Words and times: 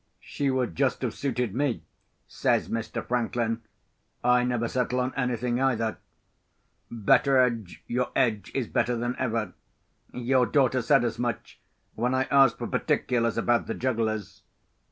"She 0.19 0.49
would 0.49 0.75
just 0.75 1.03
have 1.03 1.13
suited 1.13 1.53
me," 1.53 1.83
says 2.27 2.69
Mr. 2.69 3.05
Franklin. 3.05 3.61
"I 4.23 4.43
never 4.43 4.67
settle 4.67 4.99
on 4.99 5.13
anything 5.15 5.61
either. 5.61 5.99
Betteredge, 6.89 7.83
your 7.85 8.09
edge 8.15 8.51
is 8.55 8.65
better 8.67 8.95
than 8.97 9.15
ever. 9.19 9.53
Your 10.11 10.47
daughter 10.47 10.81
said 10.81 11.03
as 11.05 11.19
much, 11.19 11.59
when 11.93 12.15
I 12.15 12.23
asked 12.31 12.57
for 12.57 12.65
particulars 12.65 13.37
about 13.37 13.67
the 13.67 13.75
jugglers. 13.75 14.41